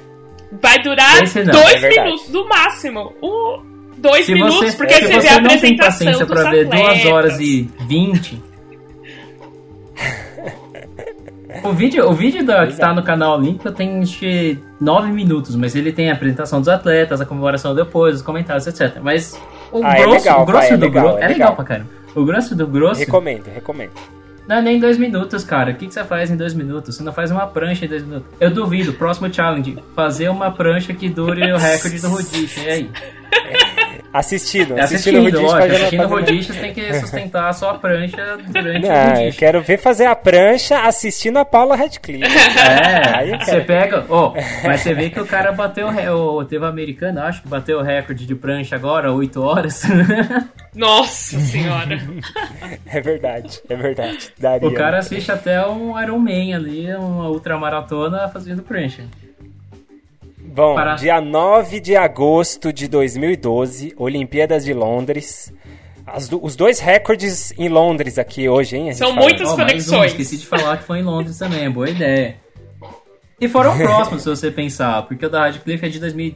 [0.61, 3.13] Vai durar não, dois é minutos no máximo.
[3.21, 6.25] Um, dois Se minutos, você, porque se você vê você a não tem apresentação paciência
[6.25, 6.65] pra ver.
[6.67, 8.41] 2 horas e 20.
[11.63, 15.55] O vídeo, o vídeo da, que tá no canal Olímpico tem acho que 9 minutos,
[15.55, 18.97] mas ele tem a apresentação dos atletas, a comemoração depois, os comentários, etc.
[19.01, 19.39] Mas
[19.71, 21.17] o Ah, é grosso, legal, o grosso vai, é do legal, grosso.
[21.17, 21.37] é É, legal.
[21.37, 21.89] legal pra caramba.
[22.15, 23.91] O grosso do grosso Recomendo, recomendo.
[24.47, 25.71] não é nem dois minutos, cara.
[25.71, 26.95] O que, que você faz em dois minutos?
[26.95, 28.27] Você não faz uma prancha em dois minutos.
[28.39, 32.57] Eu duvido, próximo challenge, fazer uma prancha que dure o recorde do Rodish.
[32.57, 32.89] E aí?
[34.17, 35.73] Assistindo, É assistindo, assistindo, o Rudish lógico.
[35.73, 40.05] Assistindo você tem que sustentar a sua prancha durante o Não, eu quero ver fazer
[40.05, 42.23] a prancha assistindo a Paula Radcliffe.
[43.13, 43.65] Aí É, eu você quero.
[43.65, 44.05] pega.
[44.07, 45.87] Ó, mas você vê que o cara bateu.
[45.89, 49.83] o Teve um americano, acho que bateu o recorde de prancha agora, 8 horas.
[50.73, 51.99] Nossa senhora.
[52.85, 54.31] É verdade, é verdade.
[54.39, 54.67] Daria.
[54.67, 59.03] o cara assiste até um Iron Man ali, uma ultramaratona fazendo prancha.
[60.55, 65.53] Bom, Para- dia 9 de agosto de 2012, Olimpíadas de Londres.
[66.07, 68.93] As do- os dois recordes em Londres aqui hoje, hein?
[68.93, 69.23] São falando.
[69.23, 70.11] muitas Ó, mais um, conexões.
[70.11, 72.35] esqueci de falar que foi em Londres também, é boa ideia.
[73.41, 76.35] E foram próximos, se você pensar, porque o da Radcliffe é de 2000.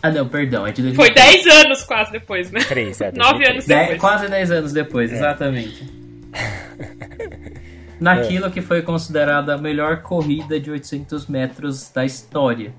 [0.00, 0.94] Ah, não, perdão, é de 2000.
[1.04, 2.60] Foi 10 anos quase depois, né?
[2.68, 3.50] Três, é, 9 2003.
[3.50, 4.00] anos Dez- depois.
[4.00, 5.92] quase 10 anos depois, exatamente.
[7.98, 12.72] Naquilo que foi considerada a melhor corrida de 800 metros da história.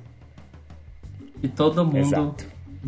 [1.44, 2.46] E todo mundo Exato.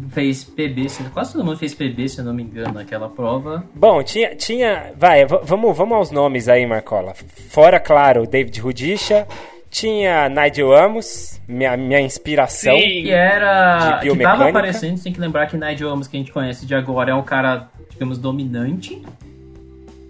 [0.09, 3.63] fez PB, se- quase todo mundo fez PB, se eu não me engano, naquela prova.
[3.75, 4.35] Bom, tinha.
[4.35, 7.13] tinha vai, vamos, vamos aos nomes aí, Marcola.
[7.49, 9.27] Fora, claro, David Rudisha.
[9.71, 12.75] Tinha Nigel Amos, minha, minha inspiração.
[12.75, 13.03] Sim.
[13.03, 13.99] Que era.
[13.99, 16.73] De Que tava aparecendo, tem que lembrar que Nigel Amos, que a gente conhece de
[16.73, 18.99] agora, é um cara, digamos, dominante.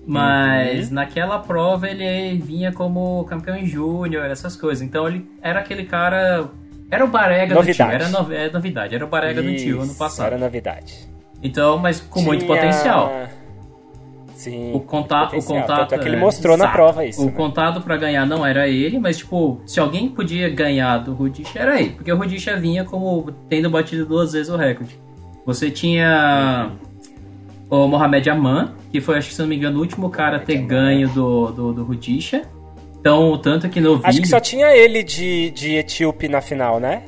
[0.08, 0.94] Mas Uhum.
[0.96, 4.82] naquela prova ele vinha como campeão em júnior, essas coisas.
[4.82, 6.50] Então ele era aquele cara.
[6.92, 7.68] Era o Barega do tio.
[7.68, 7.94] Novidade.
[7.96, 10.28] Era no- é novidade, era o Barega do tio ano Isso, passado.
[10.28, 11.08] Era novidade.
[11.42, 13.12] Então, mas com muito Tinha- potencial.
[14.34, 14.72] Sim.
[14.74, 15.80] O, conta o contato.
[15.80, 16.76] Tanto é que ele mostrou na exato.
[16.78, 17.22] prova isso.
[17.22, 17.32] O né?
[17.34, 21.80] contato pra ganhar não era ele, mas tipo, se alguém podia ganhar do Rudisha era
[21.80, 24.98] ele, porque o Rudisha vinha como tendo batido duas vezes o recorde.
[25.46, 26.72] Você tinha
[27.70, 30.40] o Mohamed Aman, que foi, acho que se não me engano, o último cara a
[30.40, 32.44] ter ganho do, do, do Rudisha.
[33.00, 34.08] Então, tanto que no vídeo.
[34.08, 37.04] Acho que só tinha ele de, de etíope na final, né?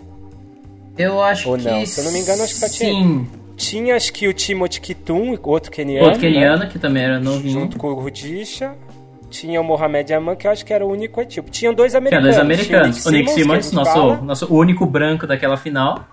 [0.97, 1.63] Eu acho Ou que.
[1.63, 3.27] não, se eu não me engano, acho que só tinha Sim.
[3.58, 6.06] Tinha, acho que o Timothy Kitum, outro keniano.
[6.06, 6.69] Outro keniano, né?
[6.71, 7.60] que também era novinho.
[7.60, 8.73] Junto com o Rudisha.
[9.30, 11.51] Tinha o Mohamed Aman, que eu acho que era o único etíope.
[11.51, 12.36] Tinha dois Tinha americanos.
[12.36, 13.04] dois americanos.
[13.04, 14.17] Tinha O Nick Simmons, gente nosso, fala.
[14.17, 16.06] nosso único branco daquela final.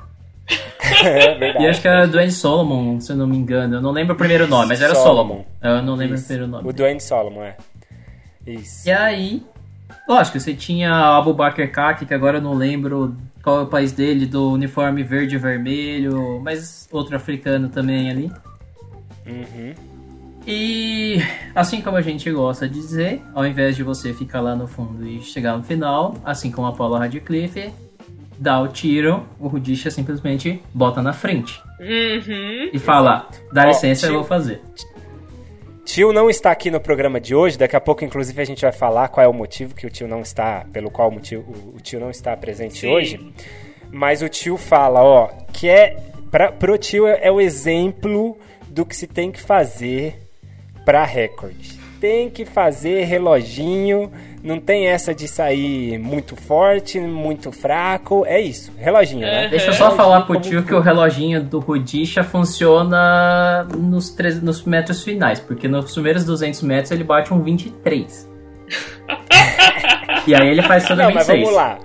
[1.04, 1.64] é verdade.
[1.64, 3.76] E acho que era Dwayne Solomon, se eu não me engano.
[3.76, 5.44] Eu não lembro o primeiro nome, mas era Solomon.
[5.60, 5.78] Solomon.
[5.78, 6.24] Eu não lembro Isso.
[6.24, 6.68] o primeiro nome.
[6.68, 7.56] O Dwayne Solomon, é.
[8.46, 8.88] Isso.
[8.88, 9.42] E aí,
[10.08, 13.92] lógico, você tinha Abu Bakr Kaki, que agora eu não lembro qual é o país
[13.92, 18.32] dele, do uniforme verde e vermelho, mas outro africano também ali.
[19.26, 19.74] Uhum.
[20.46, 21.18] E
[21.54, 25.06] assim como a gente gosta de dizer, ao invés de você ficar lá no fundo
[25.06, 27.70] e chegar no final, assim como a Paula Radcliffe,
[28.38, 32.70] dá o tiro, o Rudisha simplesmente bota na frente Uhum.
[32.72, 34.62] e fala: dá Ó, licença, eu vou fazer.
[35.88, 37.56] Tio não está aqui no programa de hoje.
[37.56, 40.06] Daqui a pouco, inclusive, a gente vai falar qual é o motivo que o tio
[40.06, 42.90] não está, pelo qual o, motivo, o, tio não está presente Sim.
[42.90, 43.32] hoje.
[43.90, 45.96] Mas o tio fala, ó, que é
[46.30, 48.36] pra, pro tio é, é o exemplo
[48.68, 50.18] do que se tem que fazer
[50.84, 51.80] pra recorde.
[51.98, 58.72] Tem que fazer reloginho, não tem essa de sair muito forte, muito fraco, é isso,
[58.78, 59.48] reloginho, né?
[59.48, 64.64] Deixa eu só falar pro tio que o reloginho do Rudisha funciona nos, três, nos
[64.64, 68.28] metros finais, porque nos primeiros 200 metros ele bate um 23.
[70.26, 71.28] e aí ele faz todo Não, 26.
[71.28, 71.78] mas vamos lá.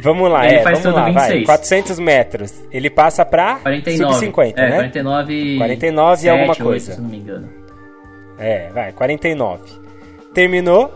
[0.00, 1.28] Vamos lá, Ele é, faz vamos lá, vai.
[1.28, 1.46] 26.
[1.46, 2.54] 400 metros.
[2.70, 4.14] Ele passa pra 49.
[4.14, 4.76] sub-50, é, né?
[4.76, 6.92] 49 49 e 7, alguma 8, coisa.
[6.92, 7.48] se não me engano.
[8.38, 9.62] É, vai, 49.
[10.32, 10.92] Terminou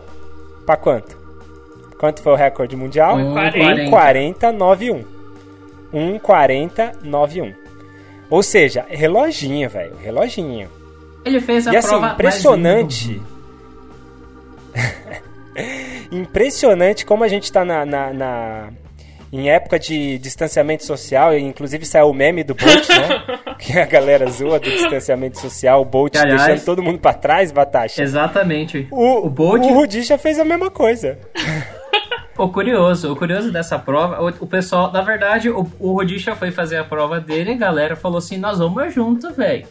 [0.66, 1.16] pra quanto?
[1.98, 3.16] Quanto foi o recorde mundial?
[3.16, 3.90] Um 40.
[4.52, 5.04] 1,40,91.
[5.94, 7.54] 1,40,91.
[8.30, 10.68] Ou seja, reloginho, velho, reloginho.
[11.24, 13.22] Ele fez a E assim, prova impressionante.
[16.10, 18.68] impressionante como a gente tá na, na- na-
[19.32, 23.08] em época de distanciamento social, inclusive saiu o meme do Bolt, né?
[23.58, 27.50] que a galera zoa do distanciamento social, o Bolt aliás- deixando todo mundo pra trás,
[27.52, 28.02] Batasha.
[28.02, 28.86] Exatamente.
[28.90, 31.18] O, O Bolt- o Rudisha fez a mesma coisa.
[32.38, 36.50] O curioso, o curioso dessa prova, o, o pessoal, na verdade, o, o Rodisha foi
[36.50, 39.66] fazer a prova dele e a galera falou assim, nós vamos junto, velho.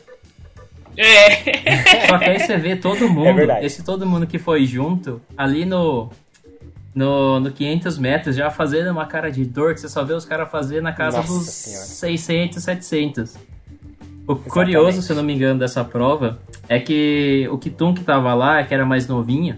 [0.95, 2.05] É.
[2.07, 3.65] Só que aí você vê todo É mundo, verdade.
[3.65, 6.11] esse todo mundo que foi junto, ali no,
[6.93, 10.23] no, no 500 metros, já fazendo uma cara de dor, que você só vê os
[10.23, 11.85] caras fazendo na casa Nossa dos Senhora.
[11.85, 13.37] 600, 700.
[14.33, 16.39] O curioso, se eu não me engano, dessa prova,
[16.69, 19.55] é que o Kitum que tava lá, que era mais novinho,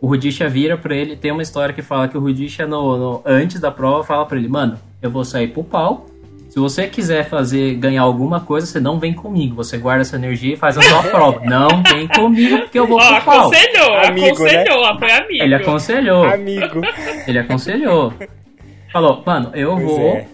[0.00, 3.22] o Rudisha vira pra ele, tem uma história que fala que o Rudisha, no, no-
[3.24, 6.06] antes da prova, fala pra ele, mano, eu vou sair pro pau,
[6.48, 10.54] se você quiser fazer, ganhar alguma coisa, você não vem comigo, você guarda essa energia
[10.54, 11.40] e faz a sua prova.
[11.44, 13.40] Não vem comigo, porque eu vou pro pau.
[13.40, 15.44] aconselhou, Amigo, aconselhou, foi amigo.
[15.44, 16.80] Ele aconselhou, Amigo.
[17.28, 18.12] ele aconselhou.
[18.92, 20.26] Falou, mano, eu Pois vou, é.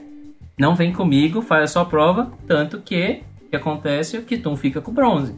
[0.59, 4.91] não vem comigo, faz a sua prova, tanto que que acontece, o Kitum fica com
[4.93, 5.35] bronze.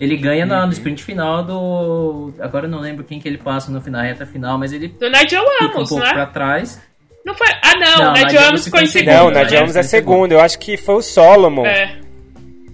[0.00, 0.66] Ele ganha na, Uhum.
[0.68, 2.32] no sprint final do.
[2.40, 5.10] Agora eu não lembro quem que ele passa no final, reta final, mas ele Do
[5.10, 6.12] Nigel fica um Amos, pouco né?
[6.14, 6.80] pra trás.
[7.22, 7.46] Não foi...
[7.62, 9.12] Ah, não, Não, o Nigel Nigel Amos Amos ficou em segundo.
[9.12, 9.42] Não, o segundo, né?
[9.42, 10.32] Nadia Amos é é segundo.
[10.32, 11.66] Eu acho que foi o Solomon.
[11.66, 11.98] É.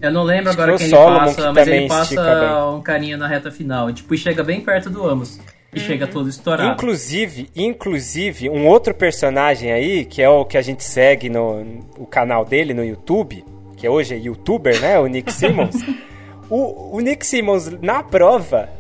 [0.00, 2.66] Eu não lembro Acho que agora quem o ele Solomon passa, que mas ele passa
[2.70, 3.90] um carinha na reta final.
[3.90, 5.40] E, tipo, e chega bem perto do Amos.
[5.74, 6.70] E chega todo estourado.
[6.74, 12.06] Inclusive, inclusive, um outro personagem aí, que é o que a gente segue no o
[12.06, 13.44] canal dele no YouTube,
[13.76, 14.98] que hoje é youtuber, né?
[14.98, 15.76] O Nick Simmons.
[16.48, 18.70] o, o Nick Simmons, na prova.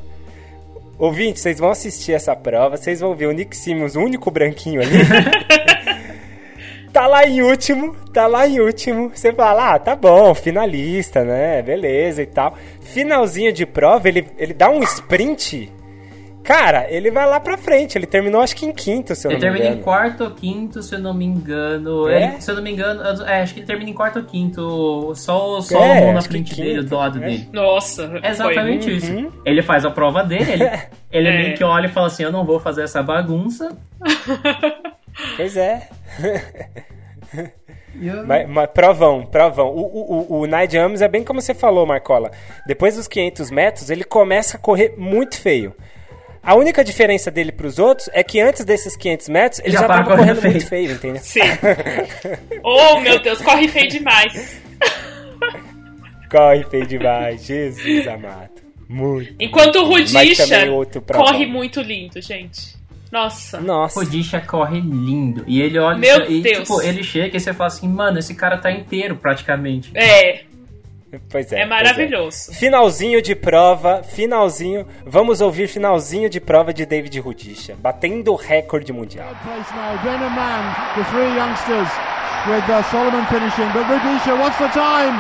[0.98, 4.80] Ouvinte, vocês vão assistir essa prova, vocês vão ver o Nick Simmons, o único branquinho
[4.80, 4.96] ali.
[6.90, 9.10] tá lá em último, tá lá em último.
[9.14, 11.60] Você fala, ah, tá bom, finalista, né?
[11.60, 12.56] Beleza e tal.
[12.80, 15.70] Finalzinho de prova, ele, ele dá um sprint.
[16.46, 17.98] Cara, ele vai lá pra frente.
[17.98, 19.80] Ele terminou acho que em quinto, se eu Ele não me termina engano.
[19.80, 22.08] em quarto ou quinto, se eu não me engano.
[22.08, 22.22] É?
[22.34, 24.24] Ele- se eu não me engano, eu- é, acho que ele termina em quarto ou
[24.24, 25.12] quinto.
[25.16, 27.26] Só, só É, o mão na frente quinto, dele, do lado é.
[27.26, 27.48] dele.
[27.52, 28.92] Nossa, É exatamente foi...
[28.94, 29.12] isso.
[29.12, 29.32] Uhum.
[29.44, 30.64] Ele faz a prova dele, ele,
[31.10, 31.36] ele É.
[31.36, 33.76] meio que olha e fala assim: Eu não vou fazer essa bagunça.
[35.36, 35.88] Pois é.
[38.26, 39.68] Mas, mas provão, provão.
[39.68, 42.30] O, o, o, o Nigel Amos é bem como você falou, Marcola.
[42.66, 45.74] Depois dos 500 metros, ele começa a correr muito feio.
[46.46, 49.88] A única diferença dele pros outros é que antes desses 500 metros, ele Já já,
[49.88, 51.20] tava correndo correndo muito feio, entendeu?
[51.20, 51.40] Sim.
[52.62, 54.62] oh, meu Deus, corre feio demais.
[56.30, 58.62] Corre feio demais, Jesus amado.
[58.88, 59.34] Muito.
[59.40, 60.44] Enquanto o Rudisha
[61.12, 62.76] corre muito lindo, gente.
[63.10, 63.60] Nossa.
[63.60, 64.00] Nossa.
[64.00, 65.44] O Disha corre lindo.
[65.46, 66.58] E ele olha Meu e, Deus.
[66.58, 69.90] tipo, ele chega e você fala assim, mano, esse cara tá inteiro praticamente.
[69.94, 70.42] É,
[71.30, 71.56] Pois é.
[71.56, 72.54] é, pois maravilhoso.
[72.54, 74.86] Finalzinho de prova, finalzinho.
[75.04, 79.28] Vamos ouvir finalzinho de prova de David Rudisha, batendo o recorde mundial.
[82.46, 83.66] with uh, Solomon finishing.
[83.74, 85.18] But Rudisha, what's the time?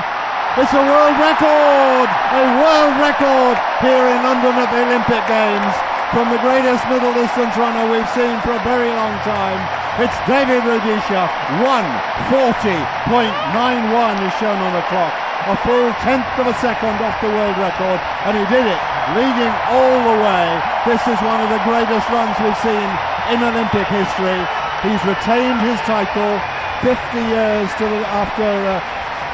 [0.56, 2.08] It's a world record!
[2.08, 5.74] A world record here in London at the Olympic Games.
[6.14, 9.58] From the greatest middle distance runner we've seen for a very long time.
[10.00, 11.26] It's David Rudisha.
[11.60, 15.12] 140.91 is shown on the clock.
[15.46, 17.98] A full tenth of a second off the world record.
[18.26, 18.80] And he did it,
[19.14, 20.46] leading all the way.
[20.90, 22.88] This is one of the greatest runs we've seen
[23.30, 24.40] in Olympic history.
[24.82, 26.38] He's retained his title
[26.82, 28.82] 50 years to the, after uh,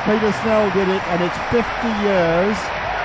[0.05, 1.65] Peter Snell did it, and it's 50
[2.05, 2.57] years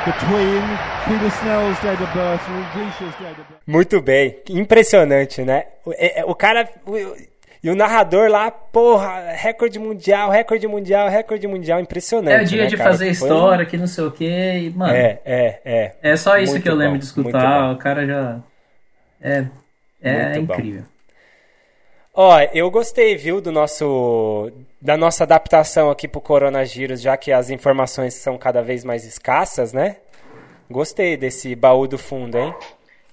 [0.05, 0.61] between
[1.07, 3.61] Peter Snell's date of birth and Rudisha's date of birth.
[3.67, 5.63] Muito bem, impressionante, né?
[5.85, 6.67] O, o cara.
[6.85, 7.15] o-
[7.63, 12.39] e o narrador lá, porra, recorde mundial, recorde mundial, recorde mundial, impressionante.
[12.39, 12.91] É o dia né, de cara?
[12.91, 14.93] fazer Foi- história, que não sei o que, e, mano.
[14.93, 15.95] É, é, é.
[16.01, 17.67] É só isso Muito que eu lembro bom, de muito escutar.
[17.67, 17.73] bom.
[17.73, 18.39] O cara já.
[19.21, 19.45] É.
[20.01, 20.53] É bom.
[20.53, 20.83] incrível.
[22.13, 24.51] Ó, eu gostei, viu, do nosso
[24.81, 29.73] da nossa adaptação aqui pro coronavírus, já que as informações são cada vez mais escassas,
[29.73, 29.97] né?
[30.69, 32.53] Gostei desse baú do fundo, hein?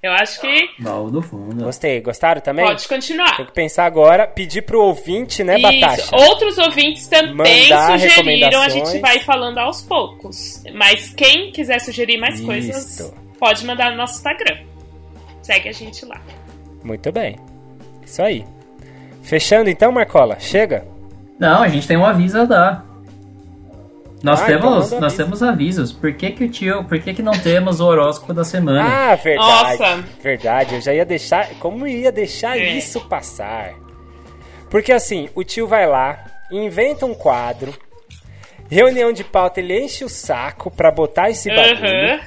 [0.04, 0.68] Eu acho que.
[0.80, 1.64] Baú do fundo.
[1.64, 1.98] Gostei.
[2.02, 2.62] Gostaram também?
[2.66, 3.38] Pode continuar.
[3.38, 5.62] Tem que pensar agora, pedir pro ouvinte, né, Isso.
[5.62, 6.14] Batasha?
[6.14, 10.62] Outros ouvintes também Mandar sugeriram, a gente vai falando aos poucos.
[10.74, 12.44] Mas quem quiser sugerir mais Isso.
[12.44, 14.58] coisas, pode mandar no nosso Instagram.
[15.40, 16.20] Segue a gente lá.
[16.84, 17.38] Muito bem.
[18.04, 18.44] Isso aí.
[19.22, 20.38] Fechando então, Marcola?
[20.38, 20.86] Chega?
[21.38, 22.93] Não, a gente tem um aviso a dar.
[24.24, 25.92] Nós, Ah, então temos, manda nós temos avisos.
[25.92, 26.82] Por que, que o tio.
[26.84, 28.82] Por que, que não temos o horóscopo da semana?
[29.12, 29.78] Ah, verdade.
[29.78, 30.04] Nossa.
[30.22, 30.74] Verdade.
[30.76, 31.48] Eu já ia deixar.
[31.60, 32.70] Como ia deixar É.
[32.72, 33.74] isso passar?
[34.70, 36.18] Porque assim, o tio vai lá,
[36.50, 37.72] inventa um quadro,
[38.68, 41.84] reunião de pauta, ele enche o saco pra botar esse bagulho.
[42.14, 42.20] Aham.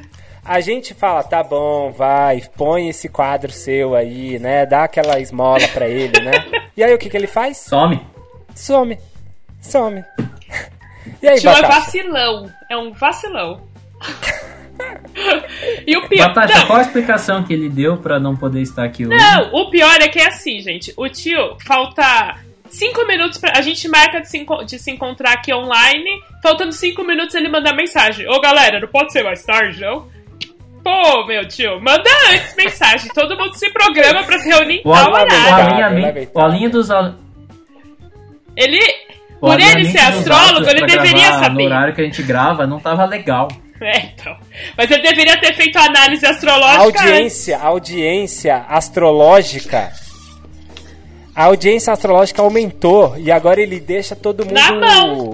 [0.46, 4.66] A gente fala, tá bom, vai, põe esse quadro seu aí, né?
[4.66, 6.32] Dá aquela esmola pra ele, né?
[6.78, 7.58] E aí o que, que ele faz?
[7.58, 8.00] Some.
[8.54, 8.98] Some.
[9.60, 10.06] Some.
[11.22, 11.74] E aí, Tio é Batata?
[11.74, 12.52] vacilão.
[12.70, 13.62] É um vacilão.
[15.86, 16.28] e o pior.
[16.30, 19.18] Batasha, não, qual a explicação que ele deu pra não poder estar aqui hoje?
[19.18, 20.94] não, o pior é que é assim, gente.
[20.96, 22.38] O tio falta
[22.70, 23.54] cinco minutos pra.
[23.56, 26.10] A gente marca de se, de se encontrar aqui online.
[26.44, 28.28] Faltando cinco minutos ele manda mensagem.
[28.30, 30.08] Ô galera, não pode ser mais tarde, não?
[30.84, 33.12] Pô, meu tio, manda antes mensagem.
[33.14, 35.84] Todo mundo se programa pra se reunir em tal horário.
[35.84, 36.90] alinhamento, o alinho dos.
[38.56, 38.80] Ele.
[39.40, 41.64] Por ele ser astrólogo, ele deveria saber.
[41.64, 43.48] No horário que a gente grava, não tava legal.
[43.80, 44.36] É, então.
[44.76, 46.82] Mas ele deveria ter feito a análise astrológica.
[47.02, 49.92] audiência, audiência astrológica.
[51.36, 54.56] A audiência astrológica aumentou e agora ele deixa todo mundo.
[54.56, 55.34] Na mão.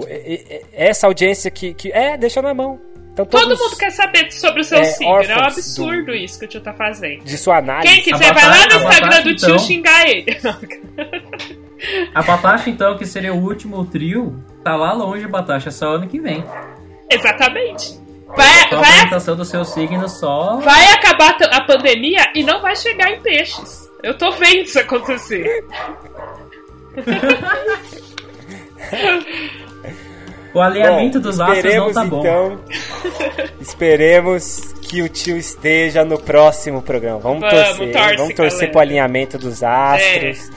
[0.74, 1.90] Essa audiência que, que.
[1.90, 2.78] É, deixa na mão.
[3.14, 5.22] Então, Todo mundo quer saber sobre o seu É, signo.
[5.22, 7.22] É um absurdo do- isso que o tio tá fazendo.
[7.24, 7.94] De sua análise.
[7.94, 9.58] Quem quiser, vai lá no Instagram do tio então.
[9.60, 10.26] xingar ele.
[12.14, 16.18] A Batasha, então, que seria o último trio, tá lá longe, Batasha, só ano que
[16.20, 16.44] vem.
[17.10, 17.98] Exatamente.
[18.36, 20.56] Vai, a vai, apresentação do seu signo só.
[20.56, 23.88] vai acabar a pandemia e não vai chegar em peixes.
[24.02, 25.64] Eu tô vendo isso acontecer.
[30.52, 32.20] O alinhamento Bom, dos astros não tá bom.
[32.20, 32.60] então.
[33.60, 37.18] esperemos que o tio esteja no próximo programa.
[37.18, 37.92] Vamos, Vamos, torcer.
[37.92, 38.70] torce, vamos torcer galera.
[38.70, 40.50] pro alinhamento dos astros.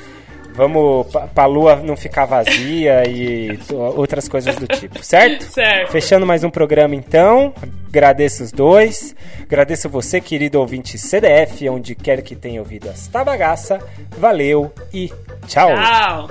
[0.58, 1.05] Vamos
[1.36, 3.60] pra, lua não ficar vazia e
[3.95, 5.45] outras coisas do tipo, certo?
[5.58, 5.91] Certo.
[5.91, 7.53] Fechando mais um programa então.
[7.88, 9.16] Agradeço os dois.
[9.43, 13.80] Agradeço você, querido ouvinte CDF, onde quer que tenha ouvido esta bagaça.
[14.18, 15.12] Valeu e
[15.47, 15.70] tchau.
[15.76, 16.28] Tchau.